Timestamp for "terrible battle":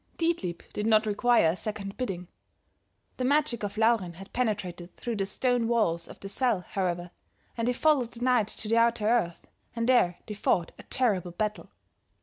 10.89-11.69